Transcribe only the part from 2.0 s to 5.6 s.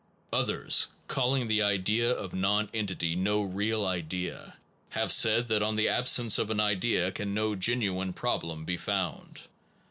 of nonentity no real idea, have said